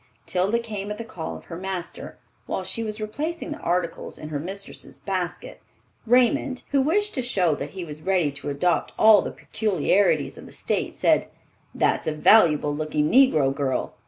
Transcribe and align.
Tilda 0.25 0.57
came 0.57 0.89
at 0.89 0.97
the 0.97 1.03
call 1.05 1.37
of 1.37 1.45
her 1.45 1.55
master. 1.55 2.17
While 2.47 2.63
she 2.63 2.81
was 2.83 2.99
replacing 2.99 3.51
the 3.51 3.59
articles 3.59 4.17
in 4.17 4.29
her 4.29 4.39
mistress' 4.39 4.97
basket, 4.97 5.61
Raymond, 6.07 6.63
who 6.71 6.81
wished 6.81 7.13
to 7.13 7.21
show 7.21 7.53
that 7.53 7.69
he 7.77 7.85
was 7.85 8.01
ready 8.01 8.31
to 8.31 8.49
adopt 8.49 8.93
all 8.97 9.21
the 9.21 9.29
peculiarities 9.29 10.39
of 10.39 10.47
the 10.47 10.51
State, 10.51 10.95
said, 10.95 11.27
"That's 11.75 12.07
a 12.07 12.13
valuable 12.13 12.75
looking 12.75 13.11
negro 13.11 13.53
girl. 13.53 13.93